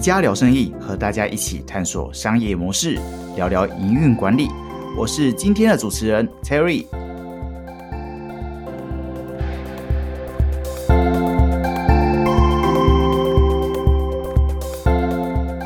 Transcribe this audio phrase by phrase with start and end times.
[0.00, 2.98] 家聊生意，和大家一起探索商业模式，
[3.36, 4.48] 聊聊营运管理。
[4.96, 6.86] 我是今天的主持人 Terry。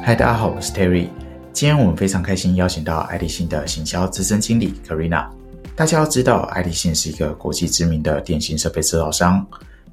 [0.02, 1.06] 嗨，大家好，我是 Terry。
[1.52, 5.28] 今天我们非常开心邀请到爱立信的行销资深经理 Karina。
[5.76, 9.46] 大家要知道，爱立信是一个国际知名的电信设备制造商。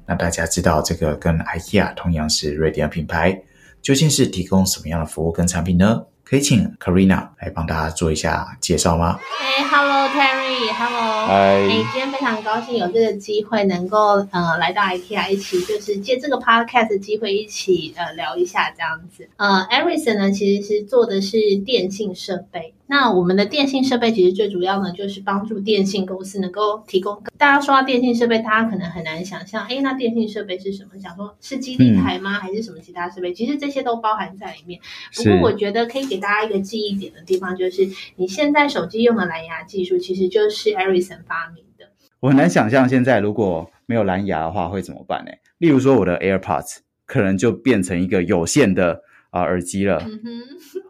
[0.04, 3.40] 那大家知道这个跟 IKEA 同样是瑞典品牌，
[3.82, 6.02] 究竟是提供什么样的服务跟产品呢？
[6.24, 9.18] 可以请 Karina 来帮大家做一下介绍吗？
[9.40, 19.28] 哎，Hello Terry，Hello，哎今天非常高兴有这个机会能够呃来到 IKEA 一起，就是借这个 podcast 的机会一起呃聊一下这样子。
[19.36, 27.22] 呃 e r i s o n 呢其实是做的是电信设备，那我们的电信设备其实最主要呢就是帮助电信公司能够提供。
[27.38, 31.00] 大家说到电信设备，大家可能很难想象，哎，那电信设备是什么？
[31.00, 32.34] 想说是基地台吗？
[32.38, 33.32] 还是什么其他设备？
[33.32, 34.78] 其实这些都包含在里面。
[35.16, 41.86] 不过我觉得可以给大家一个记忆点的地方，就是你现在手机用的蓝牙技术，其实就是 Ericsson 发明的。
[42.20, 45.32] 我很难想象现在如果没有蓝牙的话会怎么办呢？
[45.56, 50.04] 例如说我的 AirPods 可能就变成一个有线的啊、耳机了。
[50.06, 50.40] 嗯哼，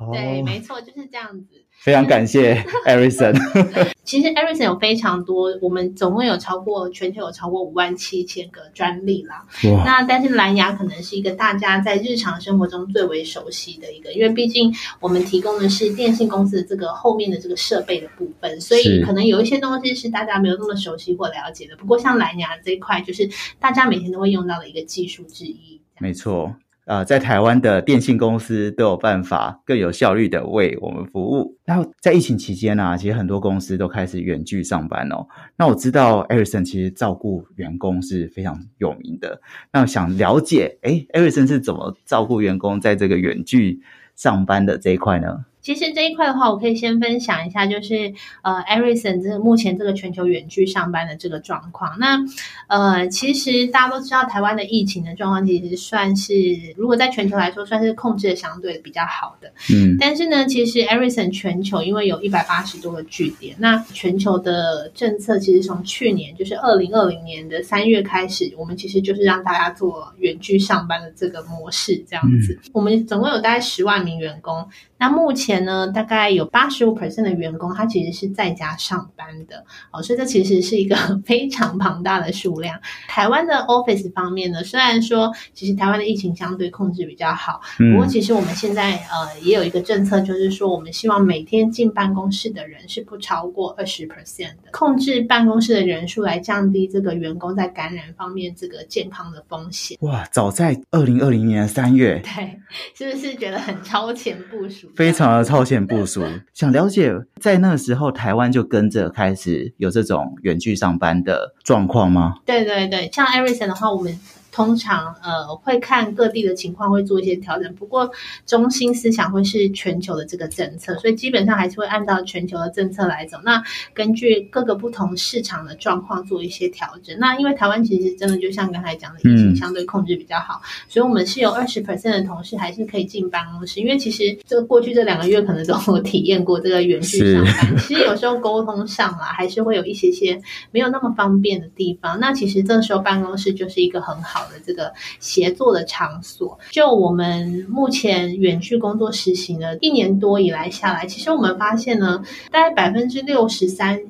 [0.05, 1.65] 哦对，没错，就是这样子。
[1.83, 2.55] 非常感谢
[2.87, 3.37] Erison。
[4.05, 9.45] 其实 Ericsson 有非常多，我们总共有超过全球有超过五万七千个专利啦。
[9.85, 21.77] 那但是蓝牙可能是一个大家在日常生活中最为熟悉的一个，因为毕竟我们提供的是电信公司的这个后面的这个设备的部分，所以可能有一些东西是大家没有那么熟悉或了解的。
[21.77, 25.81] 不过像蓝牙这一块，就是大家每天都会用到的一个技术之一。
[25.99, 26.55] 没错。
[26.85, 31.57] 呃，在台湾的电信公司都有办法更有效率的为我们服务。
[31.65, 35.27] 然后在疫情期间呢、其实很多公司都开始远距上班哦。
[35.57, 39.41] 那我知道 Erison 其实照顾员工是非常有名的。
[39.73, 43.81] 那想了解，哎，Erison 是怎么照顾员工在这个远距
[44.17, 45.45] 上班的这一块呢？
[45.63, 51.97] 其实这一块的话，我可以先分享一下，就是呃，Ericsson 这个目前这个全球远距上班的这个状况。
[52.01, 52.19] 那
[52.67, 56.35] 呃，其实大家都知道，台湾的疫情的状况其实算是，
[56.77, 59.53] 如果在全球来说，算是控制的相对比较好的。
[59.73, 72.59] 嗯，但是呢，其实 Ericsson 全球因为有一百八十多个据点，那全球的政策其实从去年就是二零二零年的三月开始，我们其实就是让大家做远距上班的这个模式这样子。
[72.73, 82.79] 我们总共有大概十万名员工，那目前呢，大概有八十五 percent 的员工他其实是在家上班的哦，所以这其实是一个 非常庞大的数量。
[83.09, 99.99] 台湾的 Office 方面呢，虽然说其实台湾的疫情相对控制比较好，不过嗯，其实我们现在呃也有一个政策，就是说我们希望每天进办公室的人是不超过二十 percent 的，控制办公室的人数来降低这个员工在感染方面这个健康的风险。
[100.01, 102.59] 哇，早在二零二零年三月，对，
[102.95, 104.89] 是不是觉得很超前部署？
[104.97, 106.25] 非常的超前部署。
[106.55, 112.35] 想了解，在那时候台湾就跟着开始有这种远距上班的状况吗？
[112.47, 114.19] 对对对，像 Ericsson 的话，我们
[114.53, 117.75] 通常呃会看各地的情况，会做一些调整。
[117.75, 118.09] 不过
[118.47, 123.39] 中心思想会是全球的这个政策，所以基本上还是会按照全球的政策来走。
[123.43, 123.63] 那
[123.95, 127.19] 根据各个不同市场的状况做一些调整。
[127.19, 133.81] 那因为台湾其实真的就像刚才讲的，疫情嗯相对控制比较好，所以我们是有二十 percent 的同事还是可以进办公室。
[133.81, 140.39] 因为其实这个过去这两个月可能都有体验过这个远距上班，其实有时候沟通上啊还是会有一些些
[140.71, 142.21] 没有那么方便的地方。
[142.21, 146.59] 那其实这时候办公室就是一个很好的这个协作的场所。
[146.71, 154.01] 就我们目前远距工作实行了一年多以来下来，其实我们发现呢，大概百分之六十三。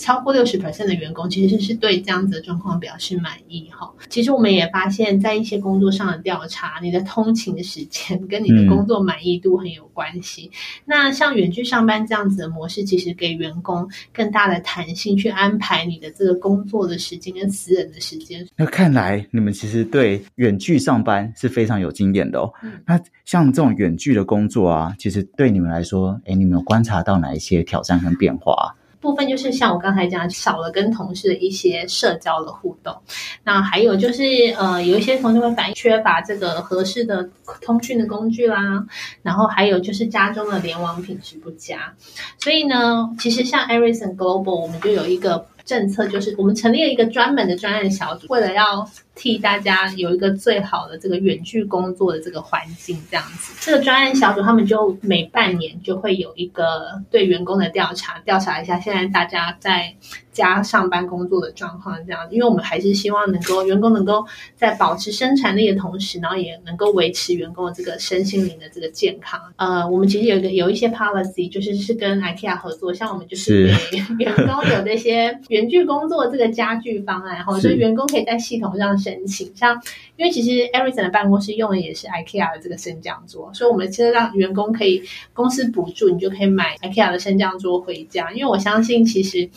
[0.00, 3.92] 超过六十 percent 的员工其实是对这样子的状况表示满意哈。
[4.08, 10.50] 其实我们也发现，在一些工作上的调查，你的通勤时间跟你的工作满意度很有关系。
[10.86, 18.46] 那像远距上班这样子的模式，其实给员工更大的弹性去安排你的这个工作的时间跟私人的时间。
[18.56, 22.50] 那看来你们其实对远距上班是非常有经验的哦。
[22.62, 28.66] 嗯那像这种远距的工作啊，其实对你们来说，哎，你们有观察到哪一些挑战跟变化啊？
[29.00, 32.94] 部分就是像我刚才讲，少了跟同事的一些社交的互动。
[33.42, 34.22] 那还有就是，
[34.58, 37.28] 呃，有一些同学会反映缺乏这个合适的
[37.62, 38.84] 通讯的工具啦。
[39.22, 41.94] 然后还有就是家中的联网品质不佳。
[42.38, 53.54] 所以呢，其实像 Ericsson Global，我们就有一个政策，就是我们成立了一个专门的专案小组，为了要替大家有一个最好的这个远距工作的这个环境，这样子。
[53.60, 59.94] 这个专案小组他们就每半年就会有一个对员工的调查，调查一下现在大家在
[60.32, 64.24] 家上班工作的状况这样，因为我们还是希望能够员工能够
[64.54, 69.40] 在保持生产力的同时，然后也能够维持员工的这个身心灵的这个健康。
[69.56, 79.50] 呃，我们其实有一个有一些 policy，就是是跟 IKEA 合作，像我们就是给员工有这些远距工作这个家具方案，然后所以员工可以在系统上申请。
[79.56, 79.80] 像
[80.16, 88.30] 因为其实 Everton 的办公室用的也是 IKEA 的这个升降桌，所以我们其实让员工可以公司补助，你就可以买 IKEA 的升降桌回家。
[88.32, 89.50] 因为我相信其实。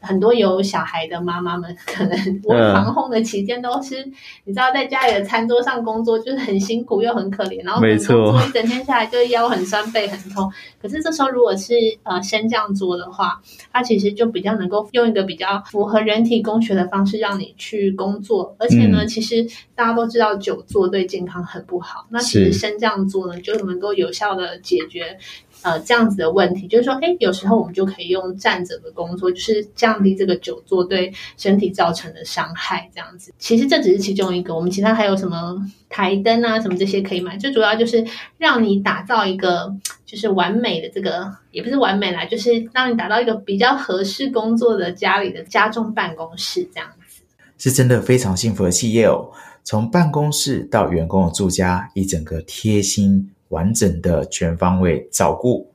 [0.00, 4.04] 很多有小孩的妈妈们，可能我防控的期间都是，
[4.44, 10.50] 你知道，在家里的餐桌上工作，就是很辛苦又很可怜，然后工作一整天下来，就腰很酸、背很痛。
[10.80, 11.74] 可是这时候，如果是
[12.04, 13.40] 呃升降桌的话，
[13.72, 25.18] 它其实就比较能够用一个比较符合人体工学的方式让你去工作，而且呢，其实大家都知道久坐对健康很不好，那其实升降桌呢就能够有效的解决。
[25.62, 32.88] 呃，这样子的问题，就是说，哎，有时候我们就可以用站着的工作，就是降低这个久坐对身体造成的伤害。
[32.94, 37.36] 这样子，其实这只是其中一个，我们其他还有什么台灯啊，什么这些可以买。
[37.36, 38.06] 最主要就是
[38.38, 39.74] 让你打造一个
[40.06, 47.22] 就是完美的这个，也不是完美啦，就是让你打造一个比较合适工作的家里的家中办公室这样子。
[47.58, 49.30] 是真的非常幸福的企业哦，
[49.64, 53.30] 从办公室到员工的住家，一整个贴心。
[53.48, 55.74] 完整的全方位照顾。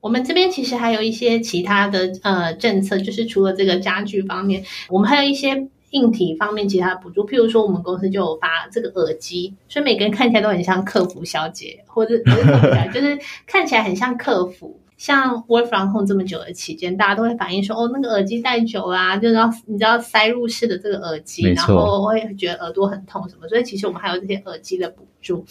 [0.00, 7.26] 我们这边其实还有一些其他的呃政策，就是除了这个家具方面，我们还有一些硬体方面其他的补助。
[7.26, 12.18] 譬如说，我们公司就有发这个耳机，所以每个人看起来都很像客服小姐，或者，
[12.92, 14.78] 就是看起来很像客服。
[14.96, 23.48] 像 work from home 这么久的期间，大家都会反映说，哦，那个耳机戴久啦，就是要你知道塞入式的这个耳机，然后会觉得耳朵很痛什么。
[23.48, 25.44] 所以其实我们还有这些耳机的补助。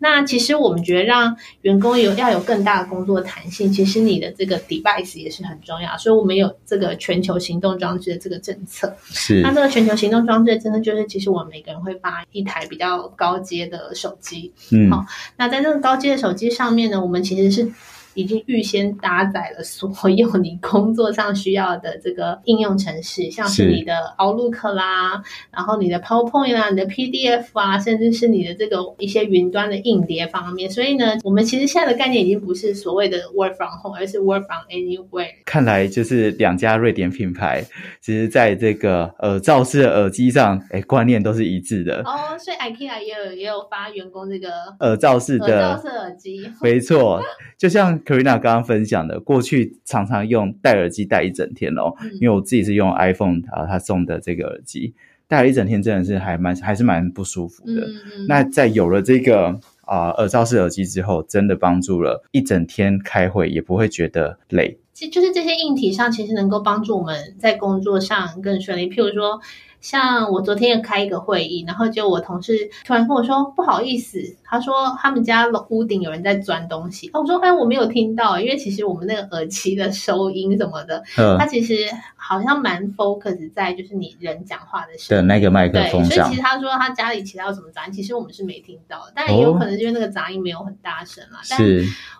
[0.00, 5.96] 那其实我们觉得让员工有要有更大的工作弹性，其实你的这个 device 也是很重要。
[5.96, 8.94] 所以我们有这个全球行动装置的这个政策。
[9.04, 9.40] 是。
[9.42, 14.52] 那这个全球行动装置真的就是，其实我们每个人会发一台比较高阶的手机。
[14.72, 14.90] 嗯。
[14.90, 15.06] 好，
[15.36, 17.72] 那在这个高阶的手机上面呢，我们其实是。
[18.18, 25.22] 已经预先搭载了所有你工作上需要的这个应用程式，像是你的 Outlook 啦，
[25.52, 30.68] 然后你的 PowerPoint 啦，你的 PDF 啊，甚至是你的这个一些云端的硬碟方面。
[30.68, 35.34] 所以呢，我们其实现在的概念已经不是所谓的 Work from Home，而是 Work from Anywhere。
[35.44, 37.64] 看来就是两家瑞典品牌，
[38.00, 42.00] 其实在这个耳罩式耳机上，哎，观念都是一致的。
[42.00, 44.48] 哦，所以 IKEA 也有也有发员工这个
[44.80, 47.22] 耳罩式的耳罩式耳机，没错，
[47.56, 47.96] 就像。
[48.08, 54.94] Karina 刚刚分享的，过去常常用戴耳机戴一整天哦，因为我自己是用 iPhone 啊，他送的这个耳机
[55.26, 57.86] 戴了一整天，真的是还蛮还是蛮不舒服的。
[58.26, 64.78] 那在有了这个啊耳罩式耳机之后，真的帮助了一整天开会也不会觉得累。
[64.94, 68.88] 其实就是这些硬体上，其实能够帮助我们在工作上更顺利。
[68.88, 69.38] 譬如说。
[69.80, 77.10] 像我昨天也开一个会议，然后就我同事突然跟我说不好意思，他说他们家屋顶有人在钻东西。
[77.14, 81.02] 我说哎我没有听到，因为其实我们那个耳机的收音什么的，
[81.38, 81.74] 它其实
[82.16, 86.10] 好像蛮 focus 在就是你人讲话的时候的那个麦克风上。
[86.10, 91.38] 所以其实他说他家里其他有什么杂音，其实我们是没听到，但也有可能因为那个杂音没有很大声啦。
[91.48, 91.58] 但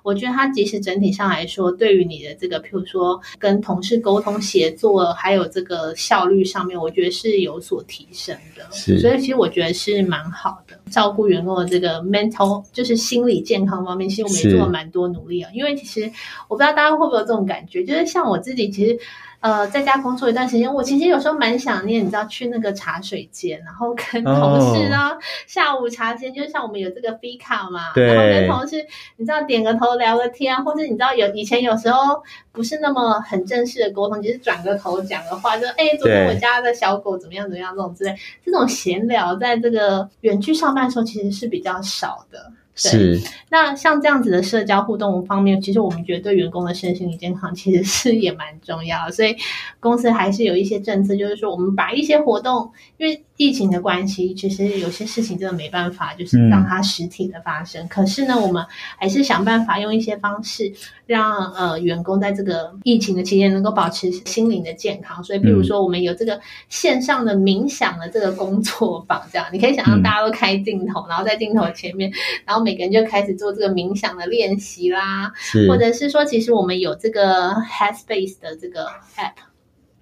[0.04, 7.47] 我觉得他其实整体上来说，对于你的这个譬如说跟同事沟通协作，还有这个效率上面，我觉得是有。
[7.48, 10.78] 有所提升的，所以其实我觉得是蛮好的。
[10.90, 15.50] 照顾员工的这个 mental 就是心理健康方面，其实我们也做了蛮多努力啊。
[15.54, 16.10] 因为其实
[16.48, 18.98] 我不知道大家会不会有这种感觉，就是像我自己，其实。
[19.40, 25.16] 呃，在家工作一段时间，我其实有时候蛮想念，你知道，去那个茶水间，然后跟同事啊，
[25.46, 28.84] 下午茶间，就像我们有这个 f 卡嘛，然后跟同事，
[29.16, 42.50] 你知道，点个头聊个天，或者你知道，有以前有时候不是那么很正式的沟通，就是转个头讲个话，就哎，昨天我家的小狗怎么样怎么样这种之类，这种闲聊，在这个远距上班的时候其实是比较少的。
[42.78, 43.20] 是，
[43.50, 49.36] 那像这样子的社交互动方面，其实我们觉得对员工的身心理健康其实是也蛮重要，所以
[49.80, 53.22] 公司还是有一些政策，就是说我们把一些活动，因为。
[53.38, 57.86] 疫情的关系，其实有些事情真的没办法，就是让它实体的发生。
[57.86, 58.66] 可是呢，我们
[58.96, 60.72] 还是想办法用一些方式，
[61.06, 65.22] 让呃员工在这个疫情的期间能够保持心灵的健康。
[65.22, 72.10] 所以，比如说我们有这个线上的冥想的这个工作坊，这样你可以想象大家都开镜头，然后在镜头前面，
[72.44, 75.32] 然后每个人就开始做这个冥想的练习啦，
[75.66, 78.84] 或者是说，其实我们有这个 Headspace 的这个
[79.16, 79.32] App。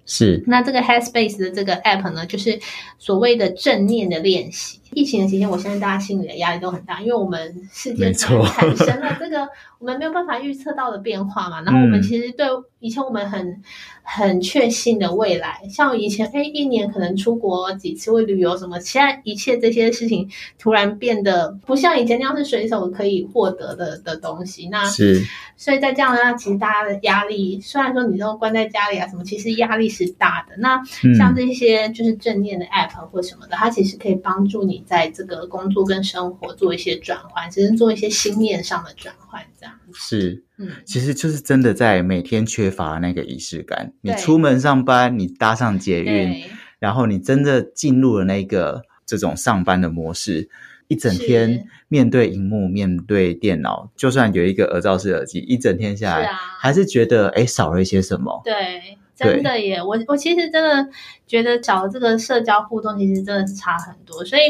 [0.05, 2.59] 是，那这个 Headspace 的这个 app 呢，就是
[2.97, 4.81] 所谓的正念的练习。
[4.93, 8.29] 疫情的期间，我相信大家心里的压力都很大，因为我们世界产
[8.75, 9.47] 生了 这个
[9.79, 11.61] 我们没有办法预测到的变化嘛。
[11.61, 12.45] 然后我们嗯其实对
[12.79, 13.61] 以前我们很
[14.03, 24.67] 很确信的未来，像以前哎一年可能出国几次会旅游什么，现在一切这些事情突然变得不像以前那样是随手可以获得的的东西。
[24.69, 25.23] 那是
[25.55, 30.55] 所以在这样的话，其实大家的压力，虽然说你都关在家里啊什么，其实压力是大的。
[30.57, 39.73] 那嗯像这些就是正念的 app 或什么的，它其实可以帮助你在这个工作跟生活做一些转换，其实做一些心念上的转换，这样。
[39.93, 43.93] 是，嗯，其实就是真的在每天缺乏那个仪式感。
[44.01, 46.43] 你出门上班，你搭上捷运，
[46.79, 50.49] 然后你真的进入了那个这种上班的模式，
[50.87, 58.41] 一整天面对荧幕、面对电脑，就算有一个耳罩式耳机，一整天下来，是啊还是觉得哎少了一些什么。
[58.43, 59.81] 对，真的耶！
[59.81, 60.87] 我我其实真的
[61.25, 64.23] 觉得找这个社交互动，其实真的是差很多。
[64.23, 64.41] 所以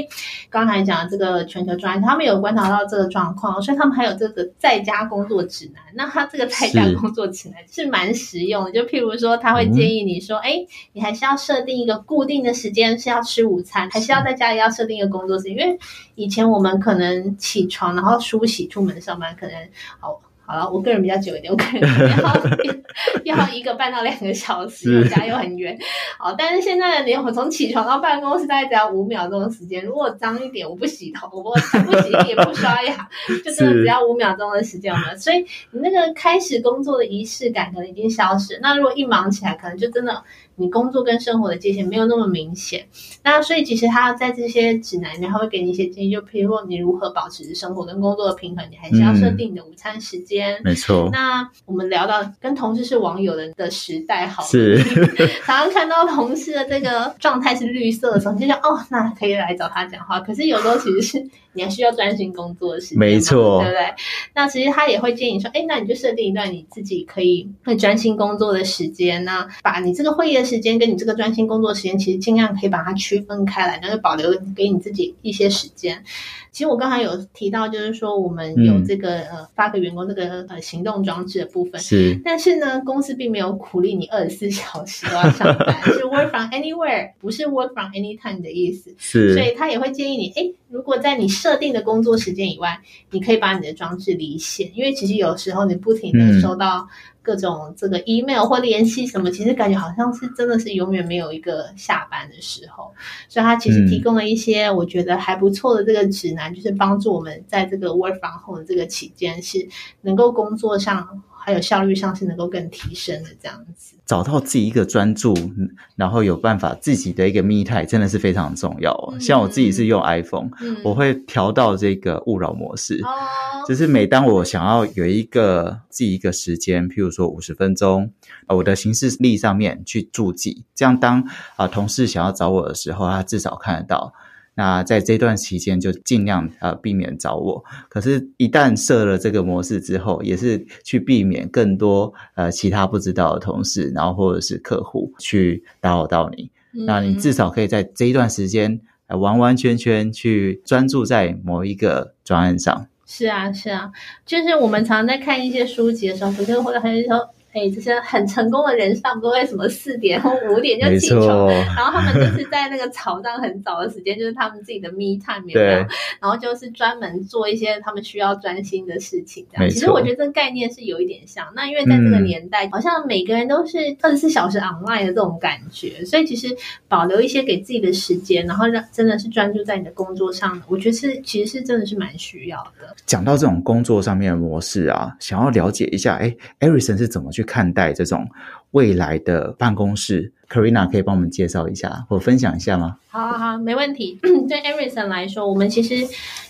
[0.49, 5.81] 刚才讲的这个全球专家，他们有观察到这个状况，所以他们还有这个在家工作指南。
[5.93, 15.53] 那他这个在家工作指南是蛮实用的，就譬如说，他会建议你说，哎、你还是要设定一个固定的时间是要吃午餐，还是要在家里要设定一个工作时间？
[15.53, 15.79] 因为
[16.15, 19.55] 以前我们可能起床，然后梳洗出门上班，可能
[19.99, 20.19] 好。
[20.47, 21.81] 好了，我个人比较久一点，我可能
[23.25, 25.77] 要要一个半到两个小时，是我家又很远。
[26.17, 29.83] 好，但是现在呢，你我从起床到办公室大概只要五秒钟的时间。
[29.83, 33.07] 如果脏一点，我不洗头，我不洗脸不刷牙，
[33.43, 35.13] 就真的是只要五秒钟的时间嘛。
[35.15, 38.57] 所以你那个开始工作的仪式感可能已经消失。
[38.61, 40.23] 那如果一忙起来，可能就真的
[40.57, 42.85] 你工作跟生活的界限没有那么明显。
[43.23, 50.59] 那所以其实他在这些指南里面，他会给你一些建议，就譬如说你如何保持生活跟工作的平衡，你还是要设定你的午餐时间。
[50.63, 54.83] 没错，那我们聊到跟同事是网友的的时代，好了，是
[55.45, 60.19] 常常看到同事的这个状态是绿色的时候，你就想哦，那可以来找他讲话。
[60.19, 63.93] 可是有时候其实是你还需要专心工作的时间，没错对不对？
[64.33, 76.03] 那其实他也会建议你说，哎，那你就设定一段你自己可以会专心工作的时间，那把你这个会议的时间跟你这个专心工作时间，其实尽量可以把它区分开来，然后保留给你自己一些时间。
[76.51, 88.91] 其实我刚才有提到，就是说我们有嗯这个、呃发给员工这个呃行动装置的部分，是但是呢，公司并没有鼓励你二十四小时都要上班，是 work from anywhere，不是 work from anytime 的意思。
[88.97, 92.79] 是所以他也会建议你，诶，如果在你设定的工作时间以外，
[93.11, 96.87] 你可以把你的装置离线，因为其实有时候你不停的嗯收到
[97.21, 102.93] 各种这个 email 或联系什么，其实感觉好像是真的是永远没有一个下班的时候。
[103.29, 109.67] 所以它其实嗯提供了一些我觉得还不错的这个指南，就是帮助我们在这个 work from home 的这个期间是
[110.01, 113.95] 能够工作上还有效率上是能够更提升的这样子。
[114.05, 119.13] 找到自己一个专注，嗯然后有办法自己的一个 me time，真的是非常重要哦。
[119.13, 122.99] 嗯像我自己是用 iPhone，嗯，我会调到这个勿扰模式。
[123.01, 128.11] 哦，就是每当我想要有一个自己一个时间，譬如说五十分钟，
[128.47, 131.23] 呃，我的行事历上面去注记，这样当
[131.55, 134.13] 啊、同事想要找我的时候，他至少看得到。
[134.57, 137.63] 那在这段期间就尽量呃避免找我。
[137.89, 146.49] 可是，一旦设了这个模式之后，也是去避免更多呃其他不知道的同事，然后或者是客户去打扰到你。
[146.71, 152.87] 那你至嗯少可以在这一段时间，呃完完全全去专注在某一个专案上。
[153.05, 153.91] 是啊，是啊，
[154.25, 165.87] 就是我们常常在看一些书籍的时候，不是或者很说，哎，这些很成功的人士，他们都会什么四点或五点就起床，错，然后他们就是在那个早上很早的时间，就是他们自己的 me time 有没有对？
[166.21, 169.45] 然后就是专门做一些他们需要专心的事情。
[169.51, 171.45] 这样，其实我觉得这个概念是有一点像。
[171.55, 176.55] 那因为在这个嗯年代，好像每个人都是二十四小时 online 的这种感觉，所以其实
[176.87, 182.95] 保留一些给自己的时间，然后让真的是专注在你的工作上，我觉得是其实是真的是蛮需要的。
[183.05, 188.29] 讲到这种工作上面的模式啊，想要了解一下，哎，Erison 是怎么去看待这种
[188.71, 192.97] 未来的办公室？Karina 可以帮我们介绍一下或分享一下吗？
[193.07, 194.19] 好好好，没问题。
[194.21, 195.95] 对 Erison 来说，我们其实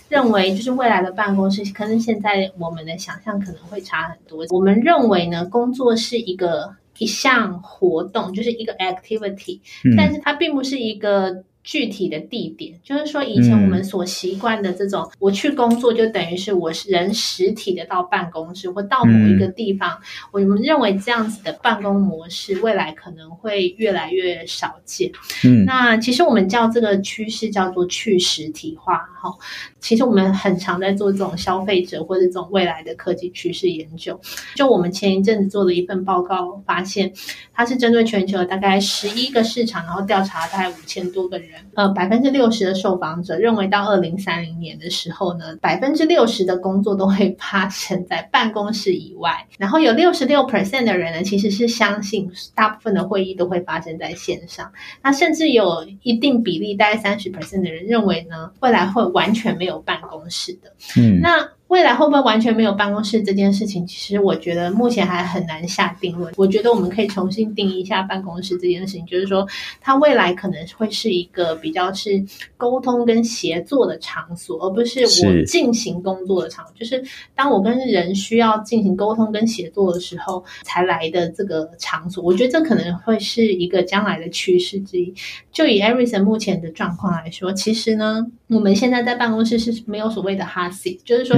[0.08, 4.44] 认为，就是未来的办公室可能现在我们的想象可能会差很多。
[4.50, 9.60] 我们认为呢，工作是一个一项活动，就是一个 activity，、
[9.96, 11.44] 但嗯，是它并不是一个。
[11.68, 20.00] 具体的地点，就是说以前我们所习惯的这种，我去工作就等于是我是人实体的到办公室或到某一个地方，
[20.32, 25.12] 我们认为这样子的办公模式未来可能会越来越少见。
[25.44, 29.38] 嗯，那其实我们叫这个趋势叫做去实体化，哈。
[29.80, 34.20] 其实我们很常在做这种消费者或者这种未来的科技趋势研究。
[34.56, 37.12] 就我们前一阵子做的一份报告，发现
[37.54, 49.46] 它是针对全球大概十一个市场，然后调查大概五千多个人，呃，百分之六十的受访者认为到二零三零年的时候呢，百分之六十的工作都会发生在办公室以外。
[49.58, 54.70] 然后有六十六 percent 的人呢，其实是相信大部分的会议都会发生在线上。
[55.02, 60.72] 那甚至有一定比例，大概三十 percent 的人认为呢，未来会完全没有办公室的。
[60.96, 63.86] 嗯，那未来会不会完全没有办公室这件事情？
[63.86, 66.32] 其实我觉得目前还很难下定论。
[66.36, 69.46] 我觉得我们可以重新定义一下办公室这件事情，就是说
[69.80, 72.24] 它未来可能会是一个比较是
[72.56, 76.74] 沟通跟协作的场所，而不是我进行工作的场所。
[76.74, 82.24] 就是当我跟人需要进行沟通跟协作的时候才来的这个场所。
[82.24, 85.12] 我觉得这可能会是一个将来的趋势之一。
[85.52, 91.36] 就以 Everison 目前的状况来说，其实呢，我们现在在办公室是没有所谓的 hot seat，就是说。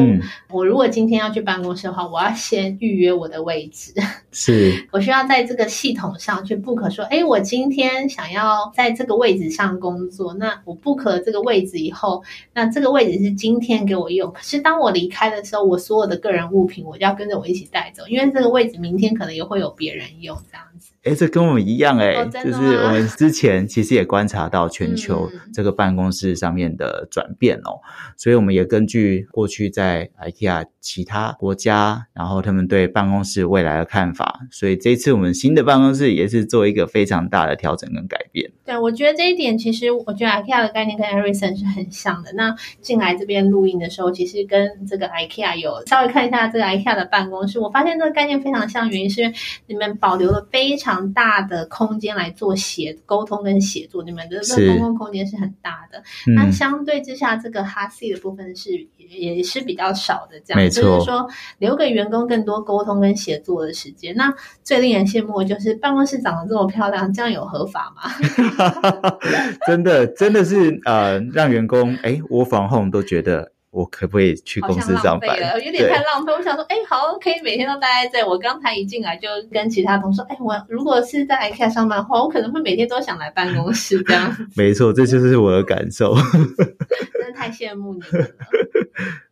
[0.50, 3.92] 我如果今天要去办公室的话，我要先预约我的位置。
[4.32, 10.34] 是我需要在这个系统上去 book，说，哎，我今天想要在这个位置上工作。
[10.34, 12.22] 那我 book 了这个位置以后，
[12.54, 14.32] 那这个位置是今天给我用。
[14.32, 20.89] 可是当我离开的时候，我所有的个人物品我就要跟着我一起带走，因为这个位置明天可能也会有别人用，这样子。
[21.02, 27.80] 哎，这跟我们一样哎，就是我们之前其实也观察到全球这个办公室上面的转变哦，
[28.19, 38.50] 所以我们也根据过去在 IKEA 其他国家，然后他们对办公室未来的看法，所以这次我们新的办公室也是做一个非常大的调整跟改变。
[38.66, 42.30] 对，我觉得这一点其实我觉得 IKEA 的概念跟 Ericson 是很像的。
[42.35, 49.33] 那进来这边录音的时候，其实跟这个 IKEA 有稍微看一下这个 IKEA 的办公室，我发现这个概念非常像，原因是
[49.66, 50.89] 你们保留了非常。
[50.90, 56.02] 常大的空间来做协沟通跟协作，你们的这个公共空间是很大的。
[56.35, 61.28] 那相对之下，这个哈 C 的部分是也是比较少的，这样就是说
[61.59, 64.14] 留给员工更多沟通跟协作的时间。
[64.16, 68.11] 那最令人羡慕的就是办公室长得这么漂亮，这样有合法吗？
[69.66, 73.52] 真的真的是呃，让员工哎，我防控都觉得。
[73.70, 75.38] 我可不可以去公司上班？
[75.64, 76.32] 有点太浪费。
[76.32, 78.28] 我想说，哎，好，可以每天都待在这。
[78.28, 84.36] 我刚才一进来就跟其他同事说，哎，我如果是在 IKEA 上班的话，我可能会每天都想来办公室这样。
[84.56, 86.14] 没错，这就是我的感受。
[86.56, 88.26] 真的太羡慕你了。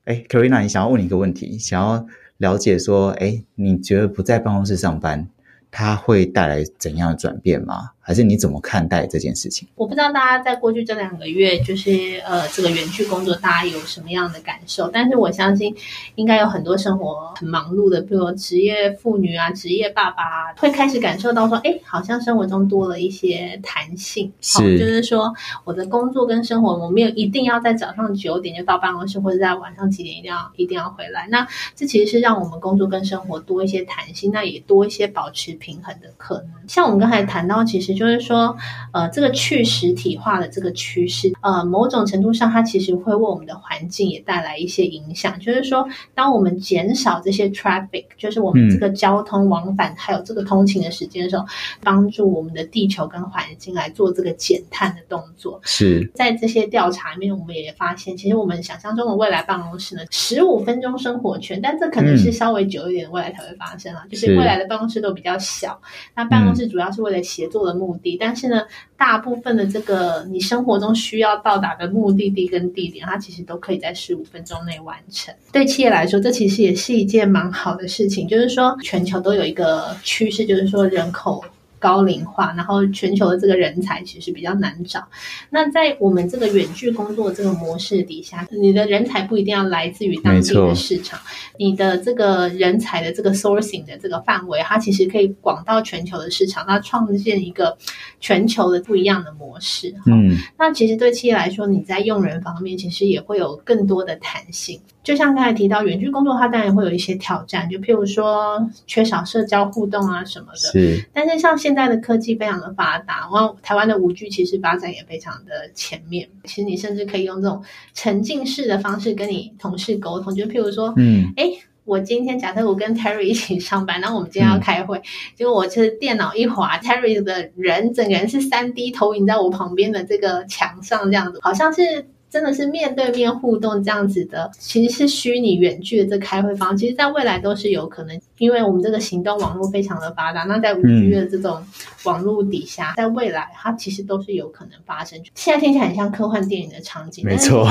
[0.05, 5.29] 哎，Karina，你想要问你一个问题，想要了解说，哎，你觉得不在办公室上班，
[5.71, 7.91] 它会带来怎样的转变吗？
[8.09, 9.69] 还是你怎么看待这件事情？
[9.75, 14.89] 我不知道大家在过去这两个月，就是呃，这个园区工作，大家有什么样的感受？
[14.89, 15.77] 但是我相信，
[16.15, 24.33] 应该有很多生活很忙碌的，比如职业妇女啊、职业爸爸，会开始感受到说，哎，好像生活中多了一些弹性。
[24.41, 25.31] 是，就是说，
[25.65, 31.29] 我的工作跟生活，我没有一定要在早上九点就到办公室，或者在晚上几点一定要一定要回来。
[31.31, 36.49] 那这其实是让我们工作跟生活多一些弹性，那也多一些保持平衡的可能。
[36.67, 37.98] 像我们刚才谈到，其实。
[37.99, 38.57] 就是说，
[38.93, 45.39] 呃，这个去实体化的这个趋势，呃，某种程度上，它其实会为我们的环境也带来一些影响。
[45.41, 51.45] 就是说，当我们减少这些 traffic，就是我们这个交通往返还有这个通勤的时间的时候，
[51.83, 55.61] 帮助我们的地球跟环境来做这个减碳的动作。
[55.65, 64.05] 是在这些调查里面，我们也发现，其实我们想象中的未来办公室呢，十五分钟生活圈，但这可能是稍微久一点的，未来才会发生啊。
[64.09, 65.81] 就是未来的办公室都比较小，
[66.15, 67.88] 那办公室主要是为了协作的目。
[67.89, 68.63] 目的，但是呢，
[68.99, 75.35] 大部分的这个你生活中需要到达的目的地跟地点，它其实都可以在十五分钟内完成。
[75.51, 78.29] 对企业来说，这其实也是一件蛮好的事情。
[78.29, 81.43] 就是说，全球都有一个趋势，就是说人口。
[81.79, 85.07] 高龄化，然后全球的这个人才其实比较难找。
[85.51, 91.19] 那在我们这个远距工作这个模式底下，你的人才不一定要来自于当地的市场，
[91.59, 97.77] 你的这个人才的这个 sourcing 的这个范围，它其实可以广到全球的市场，那创建一个
[98.21, 99.95] 全球的不一样的模式。
[100.07, 104.81] 嗯，那其实对企业来说，你在用人方面其实也会有更多的弹性。
[105.09, 110.59] 就像刚才提到，远距工作它当然会有一些挑战，就譬如说缺少社交互动啊什么的。
[110.59, 116.29] 是，但是像现在的科技非常的发达，然后台湾的五 G 其实发展也非常的前面。
[116.45, 121.53] 其实你甚至可以用这种沉浸式的方式跟你同事沟通，就譬如说，嗯，哎，
[121.87, 125.01] 我今天假设我跟 Terry 一起上班，然后我们今天要开会，
[125.35, 132.05] 结果我是电脑一滑，Terry 的人整个人是三 D 投影在我旁边的这个墙上，这样子，好像是。
[132.31, 141.63] 真的是面对面互动这样子的，其实是虚拟远距的这开会方，其实在未来都是有可能，因为我们这个行动网络非常的发达，那在五 G 的这种
[142.05, 145.21] 网络底下，在未来它其实都是有可能发生。
[145.35, 147.67] 现在听起来很像科幻电影的场景，没错。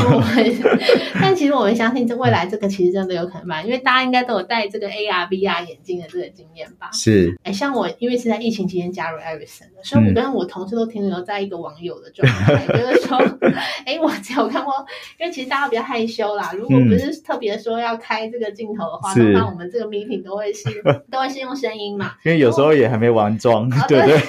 [1.21, 6.89] 但 其实我们相信，这未来这个其实真的有可能吧，因为大家应该都有戴这个 AR、VR 眼镜的这个经验吧？
[6.93, 7.35] 是。
[7.43, 13.17] 哎，像我因为是在疫情期间加入 Everson 的，所以我跟我同事都停留在一个网友的状态，就是说，
[13.85, 14.73] 哎，我 只有看过，
[15.19, 16.51] 因为其实大家比较害羞啦。
[16.53, 22.13] 如果不是特别说要开这个镜头的话，通常我们这个 meeting 都会是 都会是用声音嘛。
[22.23, 24.19] 因为有时候也还没完妆，对对？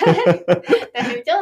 [0.93, 1.33] 对，就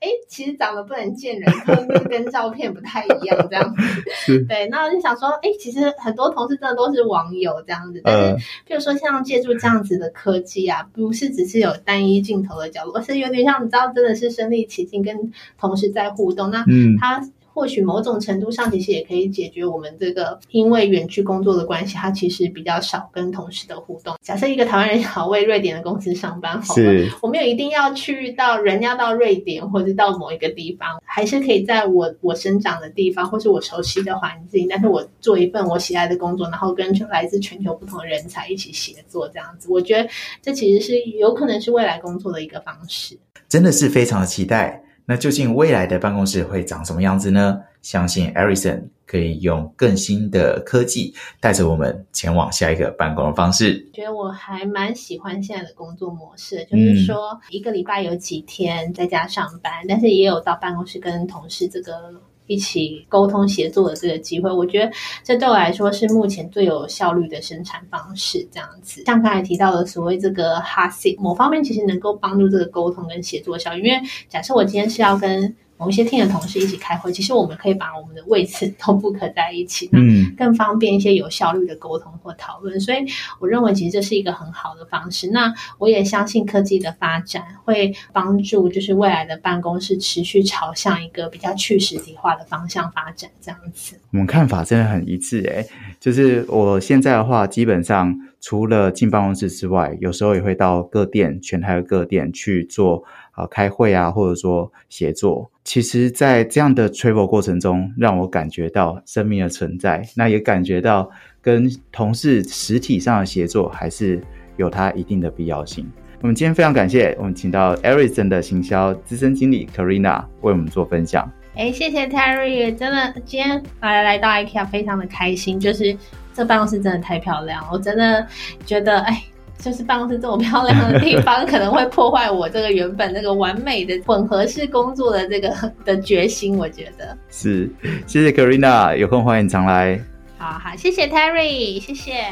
[0.00, 4.38] 哎，其实长得不能见人，跟跟照片不太一样，这样子。
[4.46, 16.50] 对，那我就想说，哎，其实很多同事真的都是网友这样子，但是比如说像借助这样子的科技啊，不是只是有单一镜头的角度，而是有点像你知道，真的是身临其境跟同事在互动。
[16.50, 16.64] 那
[17.00, 17.28] 他。
[17.58, 24.14] 或许某种程度上，其实也可以解决我们这个因为远距工作的关系，他其实比较少跟同事的互动。
[24.22, 40.08] 假设一个台湾人想为瑞典的公司上班，好了，我们有一定要去到人家到瑞典，或者到某一个地方，还是可以在我我生长的地方，或是我熟悉的环境，但是我做一份我喜爱的工作，然后跟来自全球不同的人才一起协作，这样子，我觉得
[40.40, 43.18] 这其实是有可能是未来工作的一个方式。
[43.48, 44.80] 真的是非常的期待。
[45.10, 47.58] 那究竟未来的办公室会长什么样子呢？
[47.80, 53.88] 相信 Erisson 可以用更新的科技带着我们前往下一个办公的方式。
[53.94, 62.20] 觉得我还蛮喜欢现在的工作模式，就是说一个礼拜有几天在家上班，但是也有到办公室跟同事这个。
[62.48, 64.90] 一起沟通协作的这个机会，我觉得
[65.22, 68.44] 这对我来说是目前最有效率的生产方式。
[68.50, 73.86] 这样子，像刚才提到的所谓这个哈 a 某方面其实能够帮助这个沟通跟协作效率。
[73.86, 82.78] 因为假设我今天是要跟某一些 team 的同事一起开会，其实我们可以把我们的位置都不可在一起，嗯，更方便一些有效率的沟通或讨论。
[82.80, 82.98] 所以
[83.38, 85.30] 我认为其实这是一个很好的方式。
[85.30, 93.30] 那我也相信科技的发展会帮助，就是未来的办公室持续朝向一个比较去实体化的方向发展。
[93.40, 95.64] 这样子，我们看法真的很一致诶。
[96.00, 103.04] 就是我现在的话，基本上除了进办公室之外，有时候也会到各店，全台的各店去做。
[103.38, 110.02] 啊，开会啊，或者说协作，其实，在这样的 travel 过程中，让我感觉到生命的存在。
[110.16, 111.08] 那也感觉到
[111.40, 114.20] 跟同事实体上的协作，还是
[114.56, 115.88] 有它一定的必要性。
[116.20, 121.30] 我们今天非常感谢，我们请到 Arison 的行销资深经理 Karina 为我们做分享。
[121.54, 125.96] 哎，谢谢 Terry，真的今天来来到 IKEA 非常的开心，就是
[126.34, 128.26] 这办公室真的太漂亮，我真的
[128.66, 129.22] 觉得哎。
[129.58, 136.56] 就是办公室这么漂亮的地方，可能会破坏我这个原本那个完美的混合式工作的这个 的决心。
[136.56, 137.68] 我觉得是，
[138.06, 140.00] 谢谢 Karina，有空欢迎常来。
[140.38, 142.24] 好好，谢谢 Terry，谢谢。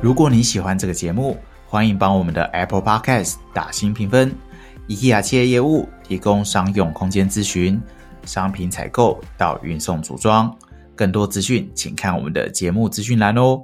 [0.00, 4.34] 如果你喜欢这个节目，欢迎帮我们的 Apple Podcast 打新评分。
[4.88, 7.80] IKEA 企业业务提供商用空间咨询、
[8.26, 10.54] 商品采购到运送组装。
[10.94, 13.62] 更多资讯，请看我们的节目资讯栏哦。